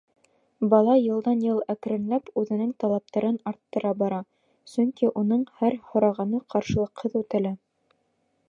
[0.69, 4.23] Бала йылдан-йыл әкренләп үҙенең талаптарын арттыра бара,
[4.75, 7.55] сөнки уның һәр һорағаны ҡаршылыҡһыҙ үтәлә.